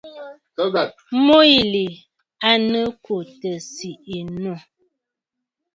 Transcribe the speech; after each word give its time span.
Mu 1.25 1.37
yìli 1.51 1.85
à 2.49 2.51
nɨ 2.69 2.81
kù 3.05 3.15
tɨ̀ 3.39 3.55
sìʼì 3.73 4.17
nû. 4.41 4.53